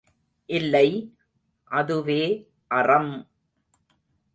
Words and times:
இல்லை, 0.49 0.87
அதுவே 1.71 2.23
அறம்! 2.71 3.13